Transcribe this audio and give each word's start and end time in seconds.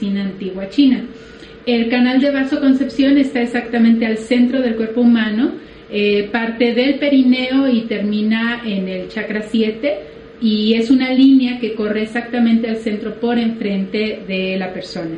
Medicina 0.00 0.22
antigua 0.22 0.68
china. 0.68 1.04
El 1.66 1.88
canal 1.88 2.20
de 2.20 2.30
vasoconcepción 2.30 3.18
está 3.18 3.42
exactamente 3.42 4.06
al 4.06 4.16
centro 4.16 4.60
del 4.60 4.76
cuerpo 4.76 5.02
humano, 5.02 5.52
eh, 5.90 6.28
parte 6.32 6.72
del 6.74 6.98
perineo 6.98 7.68
y 7.68 7.82
termina 7.82 8.62
en 8.64 8.88
el 8.88 9.08
chakra 9.08 9.42
7 9.42 9.98
y 10.40 10.74
es 10.74 10.90
una 10.90 11.12
línea 11.12 11.58
que 11.58 11.74
corre 11.74 12.02
exactamente 12.02 12.68
al 12.68 12.76
centro 12.76 13.14
por 13.20 13.38
enfrente 13.38 14.22
de 14.26 14.56
la 14.58 14.72
persona. 14.72 15.16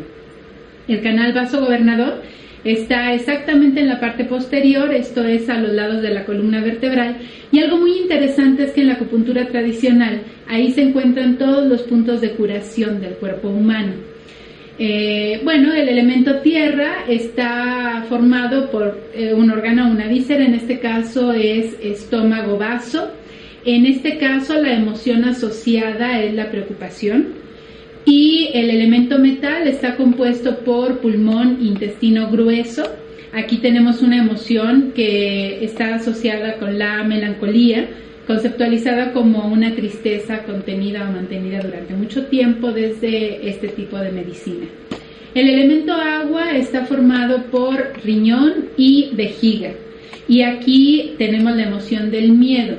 El 0.89 1.01
canal 1.01 1.33
vasogobernador 1.33 2.23
está 2.65 3.13
exactamente 3.13 3.81
en 3.81 3.89
la 3.89 4.01
parte 4.01 4.25
posterior, 4.25 4.93
esto 4.93 5.25
es 5.25 5.49
a 5.49 5.59
los 5.59 5.73
lados 5.73 6.03
de 6.03 6.11
la 6.11 6.25
columna 6.25 6.61
vertebral. 6.61 7.19
Y 7.53 7.61
algo 7.61 7.77
muy 7.77 7.99
interesante 7.99 8.65
es 8.65 8.73
que 8.73 8.81
en 8.81 8.89
la 8.89 8.95
acupuntura 8.95 9.47
tradicional 9.47 10.23
ahí 10.49 10.73
se 10.73 10.83
encuentran 10.83 11.39
todos 11.39 11.67
los 11.67 11.83
puntos 11.83 12.21
de 12.21 12.33
curación 12.33 13.01
del 13.01 13.15
cuerpo 13.15 13.49
humano. 13.49 14.12
Eh, 14.85 15.41
bueno, 15.45 15.73
el 15.73 15.89
elemento 15.89 16.41
tierra 16.41 17.05
está 17.07 18.05
formado 18.09 18.69
por 18.73 19.01
eh, 19.15 19.33
un 19.33 19.49
órgano, 19.49 19.89
una 19.89 20.09
víscera, 20.09 20.45
en 20.45 20.55
este 20.55 20.81
caso 20.81 21.33
es 21.33 21.77
estómago 21.81 22.59
vaso. 22.59 23.13
En 23.65 23.87
este 23.87 24.19
caso 24.19 24.61
la 24.61 24.73
emoción 24.73 25.23
asociada 25.25 26.21
es 26.21 26.35
la 26.35 26.51
preocupación. 26.51 27.29
Y 28.07 28.49
el 28.55 28.71
elemento 28.71 29.21
metal 29.21 29.69
está 29.69 29.95
compuesto 29.95 30.59
por 30.65 30.99
pulmón, 30.99 31.59
intestino 31.61 32.29
grueso. 32.29 32.83
Aquí 33.33 33.59
tenemos 33.59 34.03
una 34.03 34.19
emoción 34.19 34.91
que 34.97 35.65
está 35.65 35.95
asociada 35.95 36.57
con 36.57 36.77
la 36.77 37.05
melancolía, 37.05 37.87
conceptualizada 38.27 39.13
como 39.13 39.47
una 39.49 39.75
tristeza 39.75 40.45
contenida 40.45 41.09
o 41.09 41.13
mantenida 41.13 41.61
durante 41.61 41.95
mucho 41.95 42.27
tiempo 42.27 42.73
desde 42.73 43.49
este 43.49 43.69
tipo 43.69 43.99
de 43.99 44.13
medicina. 44.13 44.67
El 45.35 45.49
elemento 45.49 45.93
agua 45.93 46.53
está 46.53 46.85
formado 46.85 47.45
por 47.45 47.93
riñón 48.05 48.67
y 48.77 49.11
vejiga. 49.15 49.71
Y 50.29 50.43
aquí 50.43 51.15
tenemos 51.19 51.57
la 51.57 51.65
emoción 51.65 52.11
del 52.11 52.33
miedo. 52.33 52.77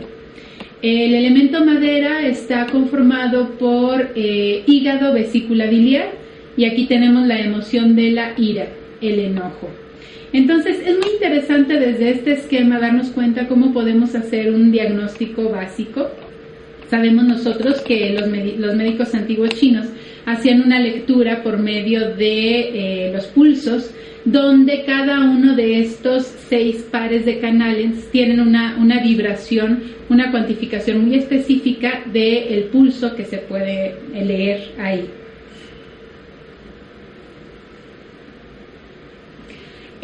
El 0.81 1.13
elemento 1.13 1.63
madera 1.65 2.27
está 2.27 2.67
conformado 2.67 3.51
por 3.57 4.11
eh, 4.15 4.63
hígado, 4.67 5.13
vesícula 5.13 5.65
biliar 5.65 6.11
y 6.57 6.65
aquí 6.65 6.85
tenemos 6.85 7.25
la 7.25 7.39
emoción 7.39 7.95
de 7.95 8.11
la 8.11 8.33
ira, 8.37 8.67
el 9.01 9.19
enojo. 9.19 9.69
Entonces 10.33 10.79
es 10.83 10.97
muy 10.97 11.13
interesante 11.13 11.79
desde 11.79 12.09
este 12.09 12.31
esquema 12.33 12.79
darnos 12.79 13.09
cuenta 13.09 13.47
cómo 13.47 13.71
podemos 13.71 14.15
hacer 14.15 14.51
un 14.51 14.71
diagnóstico 14.71 15.49
básico. 15.49 16.09
Sabemos 16.89 17.25
nosotros 17.25 17.81
que 17.81 18.09
los, 18.13 18.27
médicos 18.75 19.13
antiguos 19.13 19.51
chinos 19.51 19.85
hacían 20.25 20.63
una 20.63 20.79
lectura 20.79 21.43
por 21.43 21.59
medio 21.59 22.15
de 22.15 23.07
eh, 23.07 23.11
los 23.13 23.27
pulsos, 23.27 23.93
donde 24.25 24.85
cada 24.85 25.19
uno 25.19 25.55
de 25.55 25.81
estos 25.81 26.23
seis 26.49 26.87
pares 26.89 27.25
de 27.25 27.39
canales 27.39 28.09
tienen 28.11 28.39
una 28.39 29.01
vibración, 29.03 29.83
una 30.09 30.31
cuantificación 30.31 31.05
muy 31.05 31.15
específica 31.15 32.03
del 32.11 32.63
pulso 32.65 33.15
que 33.15 33.25
se 33.25 33.37
puede 33.37 33.95
leer 34.13 34.71
ahí. 34.79 35.07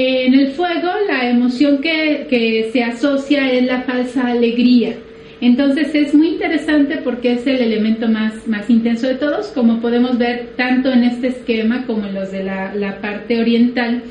En 0.01 0.33
el 0.33 0.51
fuego, 0.51 0.87
la 1.09 1.29
emoción 1.29 1.79
que, 1.81 2.69
se 2.71 2.81
asocia 2.81 3.51
es 3.51 3.65
la 3.65 3.81
falsa 3.81 4.27
alegría. 4.27 4.95
Entonces 5.41 5.93
es 5.93 6.13
muy 6.13 6.29
interesante 6.29 7.01
porque 7.03 7.33
es 7.33 7.45
el 7.45 7.57
elemento 7.57 8.07
más, 8.07 8.47
más 8.47 8.69
intenso 8.69 9.07
de 9.07 9.15
todos, 9.15 9.47
como 9.47 9.81
podemos 9.81 10.17
ver 10.17 10.53
tanto 10.55 10.89
en 10.89 11.03
este 11.03 11.27
esquema 11.27 11.85
como 11.85 12.07
en 12.07 12.13
los 12.13 12.31
de 12.31 12.43
la, 12.43 12.73
la 12.75 13.01
parte 13.01 13.41
oriental. 13.41 14.03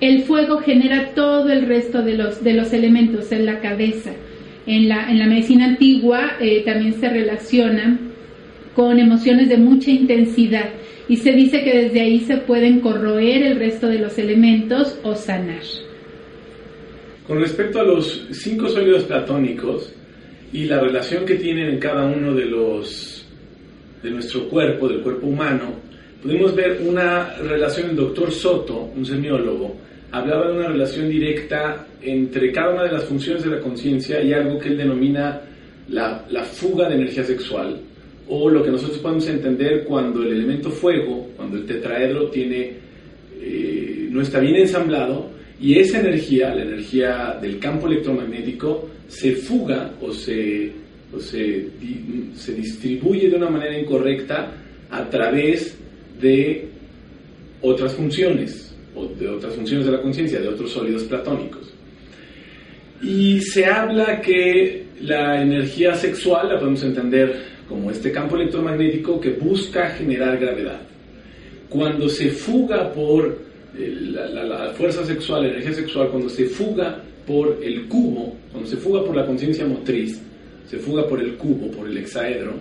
El 0.00 0.22
fuego 0.22 0.60
genera 0.60 1.10
todo 1.14 1.50
el 1.50 1.66
resto 1.66 2.00
de 2.00 2.16
los, 2.16 2.42
de 2.42 2.54
los 2.54 2.72
elementos 2.72 3.30
en 3.30 3.44
la 3.44 3.60
cabeza. 3.60 4.12
En 4.66 4.88
la, 4.88 5.10
en 5.10 5.18
la 5.18 5.26
medicina 5.26 5.66
antigua 5.66 6.32
eh, 6.40 6.62
también 6.64 6.94
se 6.94 7.10
relaciona 7.10 7.98
con 8.74 8.98
emociones 8.98 9.50
de 9.50 9.58
mucha 9.58 9.90
intensidad 9.90 10.70
y 11.08 11.16
se 11.16 11.32
dice 11.32 11.62
que 11.62 11.84
desde 11.84 12.00
ahí 12.00 12.20
se 12.20 12.38
pueden 12.38 12.80
corroer 12.80 13.42
el 13.42 13.58
resto 13.58 13.86
de 13.86 13.98
los 13.98 14.18
elementos 14.18 14.98
o 15.02 15.14
sanar. 15.14 15.62
Con 17.26 17.40
respecto 17.40 17.80
a 17.80 17.84
los 17.84 18.26
cinco 18.30 18.68
sólidos 18.68 19.04
platónicos, 19.04 19.92
y 20.52 20.64
la 20.64 20.80
relación 20.80 21.24
que 21.26 21.34
tienen 21.34 21.68
en 21.68 21.78
cada 21.78 22.04
uno 22.06 22.34
de 22.34 22.46
los 22.46 23.26
de 24.02 24.10
nuestro 24.10 24.48
cuerpo, 24.48 24.88
del 24.88 25.00
cuerpo 25.00 25.26
humano, 25.26 25.74
pudimos 26.22 26.54
ver 26.54 26.80
una 26.86 27.34
relación, 27.36 27.90
el 27.90 27.96
doctor 27.96 28.30
Soto, 28.30 28.90
un 28.94 29.04
semiólogo, 29.04 29.76
hablaba 30.12 30.48
de 30.48 30.58
una 30.58 30.68
relación 30.68 31.08
directa 31.08 31.86
entre 32.00 32.52
cada 32.52 32.72
una 32.72 32.84
de 32.84 32.92
las 32.92 33.04
funciones 33.04 33.42
de 33.42 33.50
la 33.50 33.60
conciencia 33.60 34.22
y 34.22 34.32
algo 34.32 34.58
que 34.58 34.68
él 34.68 34.76
denomina 34.76 35.40
la, 35.88 36.24
la, 36.30 36.44
fuga 36.44 36.88
de 36.88 36.94
energía 36.94 37.24
sexual, 37.24 37.80
o 38.28 38.50
lo 38.50 38.62
que 38.62 38.70
nosotros 38.70 38.98
podemos 38.98 39.28
entender 39.28 39.84
cuando 39.84 40.22
el 40.22 40.32
elemento 40.32 40.70
fuego, 40.70 41.28
cuando 41.36 41.56
el 41.56 41.66
tetraedro 41.66 42.28
tiene, 42.28 42.72
eh, 43.40 44.08
no 44.10 44.20
está 44.20 44.40
bien 44.40 44.56
ensamblado, 44.56 45.30
y 45.60 45.78
esa 45.78 46.00
energía, 46.00 46.54
la 46.54 46.62
energía 46.62 47.38
del 47.40 47.58
campo 47.58 47.86
electromagnético, 47.86 48.88
se 49.08 49.32
fuga 49.32 49.92
o 50.00 50.12
se, 50.12 50.72
o 51.14 51.20
se, 51.20 51.66
se 52.34 52.54
distribuye 52.54 53.30
de 53.30 53.36
una 53.36 53.48
manera 53.48 53.78
incorrecta 53.78 54.52
a 54.90 55.08
través 55.08 55.78
de 56.20 56.68
otras 57.62 57.94
funciones, 57.94 58.74
o 58.94 59.06
de 59.06 59.28
otras 59.28 59.54
funciones 59.54 59.86
de 59.86 59.92
la 59.92 60.02
conciencia, 60.02 60.40
de 60.40 60.48
otros 60.48 60.72
sólidos 60.72 61.04
platónicos. 61.04 61.72
Y 63.02 63.40
se 63.40 63.66
habla 63.66 64.20
que 64.20 64.86
la 65.02 65.42
energía 65.42 65.94
sexual 65.94 66.48
la 66.48 66.58
podemos 66.58 66.82
entender 66.82 67.55
como 67.68 67.90
este 67.90 68.12
campo 68.12 68.36
electromagnético 68.36 69.20
que 69.20 69.30
busca 69.30 69.90
generar 69.90 70.38
gravedad. 70.38 70.80
Cuando 71.68 72.08
se 72.08 72.30
fuga 72.30 72.92
por 72.92 73.38
la, 73.76 74.28
la, 74.28 74.44
la, 74.44 74.70
fuerza 74.70 75.04
sexual, 75.04 75.42
la 75.42 75.48
energía 75.48 75.74
sexual, 75.74 76.08
cuando 76.08 76.28
se 76.28 76.46
fuga 76.46 77.02
por 77.26 77.58
el 77.62 77.86
cubo, 77.88 78.36
cuando 78.50 78.68
se 78.68 78.76
fuga 78.76 79.04
por 79.04 79.16
la 79.16 79.26
conciencia 79.26 79.66
motriz, 79.66 80.20
se 80.66 80.78
fuga 80.78 81.06
por 81.06 81.20
el 81.20 81.36
cubo, 81.36 81.70
por 81.70 81.88
el 81.88 81.96
hexaedro, 81.98 82.54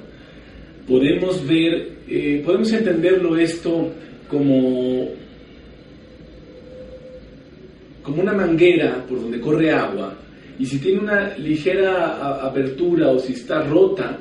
podemos 0.87 1.45
ver, 1.47 1.89
eh, 2.07 2.41
podemos 2.43 2.71
entenderlo 2.71 3.37
esto 3.37 3.91
como, 4.29 5.09
como 8.03 8.21
una 8.21 8.33
manguera 8.33 9.05
por 9.07 9.21
donde 9.21 9.39
corre 9.39 9.71
agua, 9.71 10.15
y 10.57 10.65
si 10.65 10.79
tiene 10.79 10.99
una 10.99 11.37
ligera 11.37 12.45
apertura 12.45 13.09
o 13.09 13.19
si 13.19 13.33
está 13.33 13.61
rota, 13.63 14.19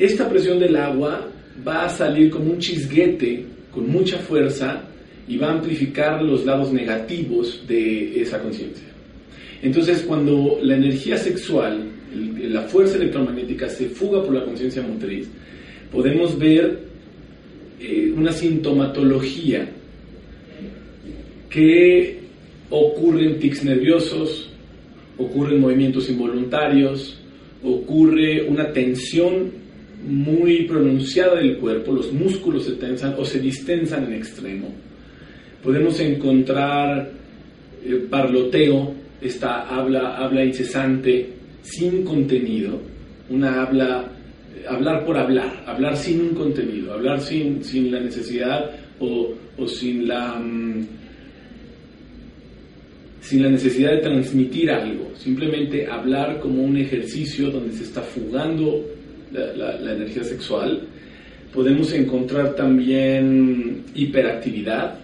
esta 0.00 0.28
presión 0.30 0.58
del 0.58 0.76
agua 0.76 1.28
va 1.66 1.84
a 1.84 1.88
salir 1.90 2.30
como 2.30 2.52
un 2.52 2.58
chisguete 2.58 3.44
con 3.70 3.90
mucha 3.90 4.16
fuerza 4.18 4.82
y 5.28 5.36
va 5.36 5.48
a 5.48 5.52
amplificar 5.52 6.22
los 6.22 6.46
lados 6.46 6.72
negativos 6.72 7.62
de 7.68 8.22
esa 8.22 8.40
conciencia. 8.40 8.86
Entonces, 9.62 10.02
cuando 10.08 10.58
la 10.62 10.76
energía 10.76 11.18
sexual, 11.18 11.84
la 12.14 12.62
fuerza 12.62 12.96
electromagnética 12.96 13.68
se 13.68 13.90
fuga 13.90 14.22
por 14.22 14.34
la 14.34 14.42
conciencia 14.42 14.82
motriz, 14.82 15.28
podemos 15.92 16.38
ver 16.38 16.80
eh, 17.78 18.10
una 18.16 18.32
sintomatología 18.32 19.68
que 21.50 22.20
ocurre 22.70 23.26
en 23.26 23.38
tics 23.38 23.64
nerviosos, 23.64 24.50
ocurren 25.18 25.60
movimientos 25.60 26.08
involuntarios, 26.08 27.20
ocurre 27.62 28.44
una 28.48 28.72
tensión 28.72 29.59
muy 30.06 30.64
pronunciada 30.64 31.36
del 31.36 31.58
cuerpo, 31.58 31.92
los 31.92 32.12
músculos 32.12 32.64
se 32.64 32.72
tensan 32.72 33.14
o 33.18 33.24
se 33.24 33.38
distensan 33.38 34.04
en 34.04 34.14
extremo. 34.14 34.68
Podemos 35.62 36.00
encontrar 36.00 37.10
el 37.84 38.02
parloteo, 38.02 38.94
esta 39.20 39.68
habla, 39.68 40.16
habla 40.16 40.44
incesante, 40.44 41.30
sin 41.62 42.04
contenido, 42.04 42.80
una 43.28 43.62
habla 43.62 44.10
eh, 44.56 44.64
hablar 44.68 45.04
por 45.04 45.16
hablar, 45.16 45.64
hablar 45.66 45.96
sin 45.96 46.20
un 46.20 46.34
contenido, 46.34 46.92
hablar 46.94 47.20
sin, 47.20 47.62
sin 47.62 47.92
la 47.92 48.00
necesidad 48.00 48.70
o, 48.98 49.34
o 49.58 49.68
sin 49.68 50.08
la... 50.08 50.38
mm, 50.38 50.86
sin 53.20 53.42
la 53.42 53.50
necesidad 53.50 53.92
de 53.92 53.98
transmitir 53.98 54.70
algo, 54.70 55.12
simplemente 55.14 55.86
hablar 55.86 56.40
como 56.40 56.62
un 56.62 56.78
ejercicio 56.78 57.50
donde 57.50 57.76
se 57.76 57.84
está 57.84 58.00
fugando 58.00 58.82
la, 59.32 59.92
energía 59.92 60.24
sexual. 60.24 60.82
Podemos 61.52 61.92
encontrar 61.92 62.54
también 62.54 63.84
hiperactividad, 63.94 64.98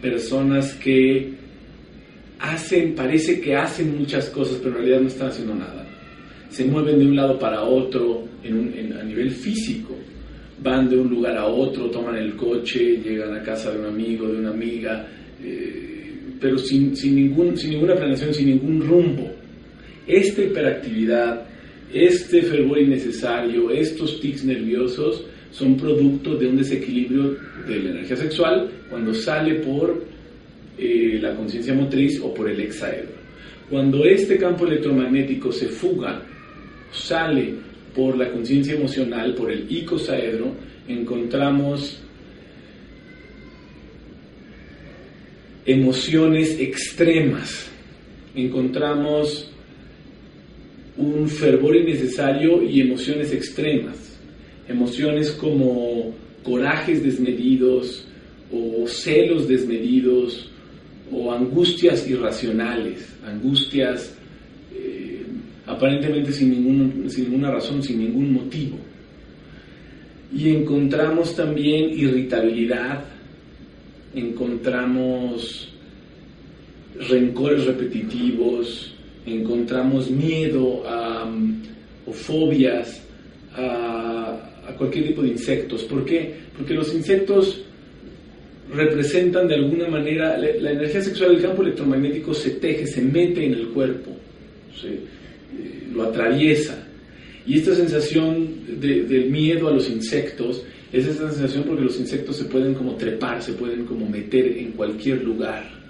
personas 0.00 0.74
que 0.74 1.32
hacen, 2.38 2.94
parece 2.94 3.40
que 3.40 3.56
hacen 3.56 3.98
muchas 3.98 4.28
cosas, 4.30 4.58
pero 4.58 4.70
en 4.70 4.76
realidad 4.76 5.00
no 5.00 5.08
están 5.08 5.28
haciendo 5.28 5.54
nada. 5.54 5.86
Se 6.50 6.64
mueven 6.64 6.98
de 6.98 7.06
un 7.06 7.16
lado 7.16 7.38
para 7.38 7.62
otro 7.62 8.24
a 8.44 9.04
nivel 9.04 9.30
físico. 9.30 9.96
Van 10.62 10.88
de 10.88 10.96
un 10.96 11.08
lugar 11.08 11.36
a 11.36 11.46
otro, 11.46 11.90
toman 11.90 12.16
el 12.16 12.36
coche, 12.36 12.98
llegan 12.98 13.34
a 13.34 13.42
casa 13.42 13.72
de 13.72 13.80
un 13.80 13.86
amigo, 13.86 14.28
de 14.28 14.38
una 14.38 14.50
amiga, 14.50 15.08
eh, 15.42 16.12
pero 16.40 16.58
sin, 16.58 16.96
sin, 16.96 17.16
ningún, 17.16 17.56
sin 17.56 17.70
ninguna 17.70 17.94
planeación, 17.94 18.32
sin 18.32 18.48
ningún 18.48 18.80
rumbo. 18.80 19.30
Esta 20.06 20.42
hiperactividad, 20.42 21.46
este 21.92 22.42
fervor 22.42 22.78
innecesario, 22.78 23.70
estos 23.70 24.20
tics 24.20 24.44
nerviosos 24.44 25.24
son 25.50 25.76
producto 25.76 26.34
de 26.36 26.46
un 26.46 26.56
desequilibrio 26.56 27.36
de 27.66 27.78
la 27.80 27.90
energía 27.90 28.16
sexual 28.16 28.70
cuando 28.88 29.12
sale 29.12 29.56
por 29.56 30.04
eh, 30.78 31.18
la 31.20 31.34
conciencia 31.34 31.74
motriz 31.74 32.20
o 32.20 32.32
por 32.32 32.48
el 32.48 32.60
hexaedro. 32.60 33.22
Cuando 33.68 34.04
este 34.04 34.38
campo 34.38 34.66
electromagnético 34.66 35.52
se 35.52 35.66
fuga, 35.66 36.22
sale 36.90 37.54
por 37.94 38.16
la 38.16 38.30
conciencia 38.30 38.74
emocional, 38.74 39.34
por 39.34 39.50
el 39.50 39.70
icosaedro, 39.70 40.54
encontramos 40.88 42.02
emociones 45.64 46.58
extremas, 46.58 47.70
encontramos 48.34 49.52
un 50.96 51.28
fervor 51.28 51.76
innecesario 51.76 52.62
y 52.62 52.80
emociones 52.80 53.32
extremas, 53.32 54.18
emociones 54.68 55.30
como 55.32 56.14
corajes 56.42 57.02
desmedidos 57.02 58.06
o 58.52 58.86
celos 58.86 59.48
desmedidos 59.48 60.50
o 61.10 61.32
angustias 61.32 62.08
irracionales, 62.08 63.06
angustias 63.26 64.14
eh, 64.74 65.22
aparentemente 65.66 66.32
sin, 66.32 66.50
ningún- 66.50 67.08
sin 67.10 67.24
ninguna 67.30 67.50
razón, 67.52 67.82
sin 67.82 67.98
ningún 67.98 68.32
motivo. 68.34 68.76
Y 70.34 70.48
encontramos 70.50 71.36
también 71.36 71.90
irritabilidad, 71.90 73.04
encontramos 74.14 75.68
rencores 77.08 77.64
repetitivos, 77.66 78.94
encontramos 79.26 80.10
miedo 80.10 80.82
a, 80.86 81.30
o 82.06 82.12
fobias 82.12 83.02
a, 83.54 84.48
cualquier 84.78 85.08
tipo 85.08 85.22
de 85.22 85.28
insectos. 85.28 85.82
¿Por 85.84 86.04
qué? 86.04 86.34
Porque 86.56 86.74
los 86.74 86.94
insectos 86.94 87.62
representan 88.72 89.46
de 89.48 89.56
alguna 89.56 89.88
manera, 89.88 90.36
la, 90.38 90.70
energía 90.70 91.02
sexual 91.02 91.32
del 91.32 91.42
campo 91.42 91.62
electromagnético 91.62 92.32
se 92.32 92.50
teje, 92.52 92.86
se 92.86 93.02
mete 93.02 93.44
en 93.44 93.52
el 93.52 93.68
cuerpo, 93.68 94.12
eh, 94.84 95.00
lo 95.92 96.04
atraviesa. 96.04 96.86
Y 97.46 97.58
esta 97.58 97.74
sensación 97.74 98.80
de- 98.80 99.26
miedo 99.28 99.68
a 99.68 99.72
los 99.72 99.90
insectos 99.90 100.64
es 100.92 101.06
esa 101.06 101.30
sensación 101.30 101.64
porque 101.64 101.84
los 101.84 101.98
insectos 101.98 102.36
se 102.36 102.44
pueden 102.44 102.74
como 102.74 102.94
trepar, 102.96 103.42
se 103.42 103.52
pueden 103.52 103.84
como 103.84 104.08
meter 104.08 104.58
en 104.58 104.72
cualquier 104.72 105.22
lugar. 105.22 105.81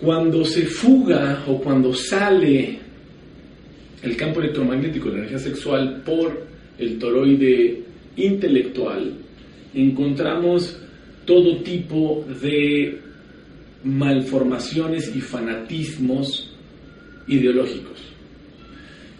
Cuando 0.00 0.44
se 0.44 0.62
fuga 0.62 1.44
o 1.48 1.60
cuando 1.60 1.92
sale 1.92 2.78
el 4.02 4.16
campo 4.16 4.40
electromagnético, 4.40 5.08
la 5.08 5.18
energía 5.18 5.38
sexual, 5.38 6.02
por 6.04 6.46
el 6.78 6.98
toroide 6.98 7.82
intelectual, 8.16 9.12
encontramos 9.74 10.78
todo 11.24 11.58
tipo 11.62 12.24
de 12.40 12.98
malformaciones 13.84 15.14
y 15.14 15.20
fanatismos 15.20 16.50
ideológicos. 17.26 18.00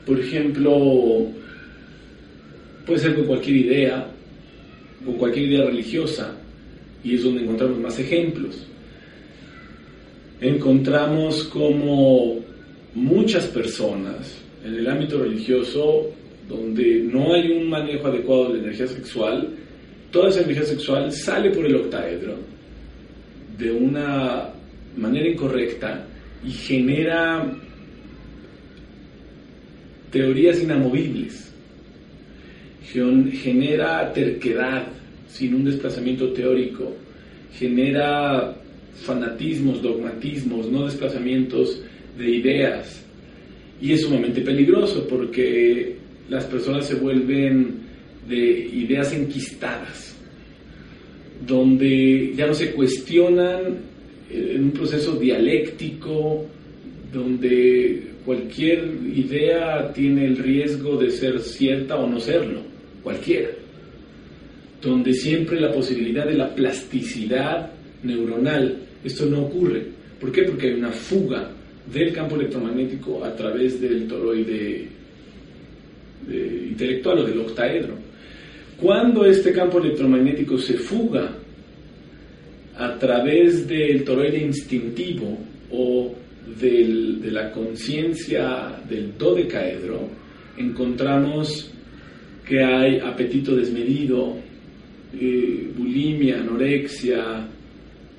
Por 0.07 0.21
ejemplo, 0.21 1.27
puede 2.87 3.01
ser 3.01 3.15
con 3.15 3.27
cualquier 3.27 3.57
idea, 3.57 4.11
con 5.05 5.15
cualquier 5.15 5.49
idea 5.49 5.67
religiosa, 5.67 6.35
y 7.05 7.15
es 7.15 7.25
donde 7.25 7.43
encontramos 7.43 7.79
más 7.79 7.99
ejemplos. 7.99 8.67
Encontramos 10.41 11.45
como 11.45 12.39
muchas 12.95 13.47
personas 13.47 14.37
en 14.65 14.75
el 14.75 14.89
ámbito 14.89 15.19
religioso, 15.19 16.11
donde 16.49 17.01
no 17.03 17.35
hay 17.35 17.51
un 17.51 17.69
manejo 17.69 18.07
adecuado 18.09 18.49
de 18.53 18.59
la 18.59 18.65
energía 18.65 18.87
sexual, 18.87 19.49
toda 20.11 20.31
esa 20.31 20.41
energía 20.43 20.65
sexual 20.65 21.13
sale 21.13 21.51
por 21.51 21.67
el 21.67 21.75
octaedro 21.77 22.37
de 23.59 23.71
una 23.73 24.49
manera 24.97 25.29
incorrecta 25.29 26.05
y 26.45 26.51
genera 26.51 27.53
teorías 30.11 30.63
inamovibles, 30.63 31.53
Gen- 32.93 33.31
genera 33.33 34.13
terquedad 34.13 34.87
sin 35.29 35.55
un 35.55 35.65
desplazamiento 35.65 36.33
teórico, 36.33 36.95
genera 37.53 38.55
fanatismos, 38.95 39.83
dogmatismos, 39.83 40.71
no 40.71 40.87
desplazamientos 40.87 41.83
de 42.17 42.31
ideas. 42.31 43.05
Y 43.81 43.93
es 43.93 44.03
sumamente 44.03 44.41
peligroso 44.41 45.07
porque 45.09 45.97
las 46.29 46.45
personas 46.45 46.87
se 46.87 46.97
vuelven 46.97 47.89
de 48.29 48.37
ideas 48.37 49.13
enquistadas, 49.13 50.15
donde 51.47 52.33
ya 52.37 52.47
no 52.47 52.55
se 52.55 52.73
cuestionan 52.73 53.79
eh, 54.31 54.53
en 54.57 54.65
un 54.65 54.71
proceso 54.73 55.17
dialéctico, 55.17 56.47
donde 57.13 58.03
cualquier 58.25 58.85
idea 59.15 59.91
tiene 59.95 60.27
el 60.27 60.37
riesgo 60.37 60.99
de 60.99 61.11
ser 61.11 61.41
cierta 61.41 61.97
o 61.97 62.07
no 62.07 62.21
serlo, 62.21 62.61
cualquiera, 63.03 63.49
donde 64.83 65.15
siempre 65.15 65.59
la 65.59 65.73
posibilidad 65.73 66.27
de 66.27 66.35
la 66.35 66.55
plasticidad 66.55 67.73
neuronal, 68.03 68.77
esto 69.05 69.27
no 69.27 69.43
ocurre. 69.43 69.87
¿Por 70.21 70.33
qué? 70.33 70.43
Porque 70.43 70.69
hay 70.69 70.75
una 70.75 70.91
fuga 70.91 71.51
del 71.93 72.13
campo 72.13 72.37
electromagnético 72.37 73.25
a 73.25 73.35
través 73.35 73.81
del 73.81 74.07
toroide 74.07 74.89
intelectual 76.71 77.21
o 77.21 77.25
del 77.25 77.39
octaedro. 77.41 77.95
Cuando 78.81 79.25
este 79.25 79.53
campo 79.53 79.79
electromagnético 79.79 80.59
se 80.59 80.75
fuga 80.75 81.33
a 82.77 82.99
través 82.99 83.67
del 83.67 84.05
toroide 84.05 84.39
instintivo 84.39 85.39
o 85.73 86.15
del- 86.61 87.21
de 87.21 87.31
la 87.31 87.51
conciencia 87.51 88.81
del 88.89 89.17
dodecaedro, 89.19 90.09
encontramos 90.57 91.71
que 92.47 92.63
hay 92.63 92.99
apetito 93.01 93.55
desmedido, 93.57 94.37
eh, 95.19 95.69
bulimia, 95.77 96.41
anorexia, 96.41 97.47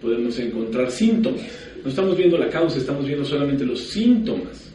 podemos 0.01 0.37
encontrar 0.39 0.91
síntomas. 0.91 1.41
No 1.83 1.89
estamos 1.89 2.17
viendo 2.17 2.37
la 2.37 2.49
causa, 2.49 2.77
estamos 2.77 3.05
viendo 3.05 3.25
solamente 3.25 3.65
los 3.65 3.79
síntomas 3.79 4.71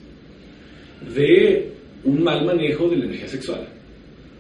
de 1.15 1.73
un 2.05 2.23
mal 2.23 2.45
manejo 2.45 2.89
de 2.89 2.97
la 2.97 3.05
energía 3.07 3.29
sexual, 3.29 3.67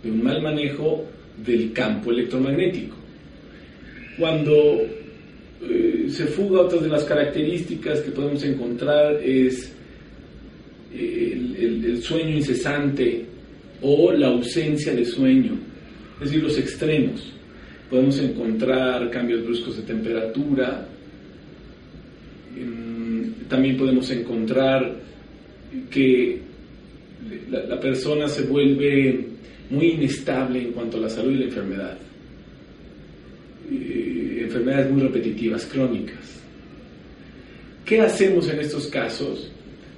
de 0.03 0.11
un 0.11 0.23
mal 0.23 0.43
manejo 0.43 1.05
del 1.45 1.73
campo 1.73 2.11
electromagnético. 2.11 2.97
Cuando 4.19 4.83
eh, 5.69 6.07
se 6.09 6.27
fuga, 6.27 6.63
otras 6.63 6.83
de 6.83 6.89
las 6.89 7.05
características 7.05 8.01
que 8.01 8.11
podemos 8.11 8.43
encontrar 8.45 9.21
es 9.23 9.73
eh, 10.95 11.39
el 11.59 12.03
sueño 12.03 12.37
incesante 12.37 13.25
o 13.83 14.13
la 14.13 14.29
ausencia 14.29 14.95
de 14.95 15.05
sueño, 15.05 15.59
es 16.21 16.31
decir, 16.31 16.43
los 16.43 16.59
extremos. 16.59 17.35
Podemos 17.91 18.19
encontrar 18.19 19.11
cambios 19.11 19.45
bruscos 19.45 19.77
de 19.77 19.83
temperatura, 19.83 20.87
también 23.49 23.77
podemos 23.77 24.11
encontrar 24.11 24.97
que 25.91 26.41
la, 27.51 27.65
la 27.65 27.81
persona 27.81 28.29
se 28.29 28.43
vuelve 28.43 29.27
muy 29.71 29.93
inestable 29.93 30.63
en 30.63 30.73
cuanto 30.73 30.97
a 30.97 31.01
la 31.01 31.09
salud 31.09 31.33
y 31.33 31.39
la 31.39 31.45
enfermedad. 31.45 31.97
Eh, 33.71 34.41
enfermedades 34.43 34.91
muy 34.91 35.03
repetitivas, 35.03 35.67
crónicas. 35.67 36.41
¿Qué 37.85 38.01
hacemos 38.01 38.49
en 38.49 38.61
estos 38.61 38.87
casos? 38.87 39.51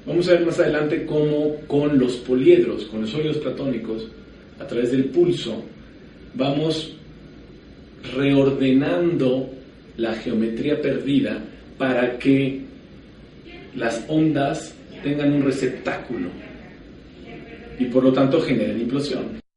Vamos 0.06 0.28
a 0.28 0.32
ver 0.32 0.46
más 0.46 0.58
adelante 0.58 1.04
cómo 1.04 1.56
con 1.66 1.98
los 1.98 2.16
poliedros, 2.16 2.84
con 2.86 3.02
los 3.02 3.10
sólidos 3.10 3.38
platónicos, 3.38 4.08
a 4.58 4.66
través 4.66 4.92
del 4.92 5.06
pulso, 5.06 5.64
vamos 6.34 6.95
reordenando 8.14 9.50
la 9.96 10.14
geometría 10.14 10.80
perdida 10.80 11.38
para 11.78 12.18
que 12.18 12.62
las 13.74 14.04
ondas 14.08 14.74
tengan 15.02 15.32
un 15.32 15.44
receptáculo 15.44 16.28
y 17.78 17.84
por 17.86 18.04
lo 18.04 18.12
tanto 18.12 18.40
generen 18.40 18.80
implosión. 18.80 19.45